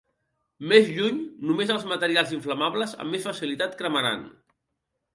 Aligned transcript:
Més 0.71 0.89
lluny, 0.95 1.19
només 1.51 1.75
els 1.75 1.87
materials 1.93 2.33
inflamables 2.39 2.99
amb 3.05 3.17
més 3.17 3.31
facilitat 3.31 3.81
cremaran. 3.83 4.29